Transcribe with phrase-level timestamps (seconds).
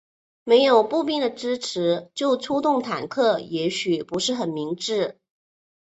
[0.43, 5.19] 没有步兵的支持就出动坦克也许不是很明智。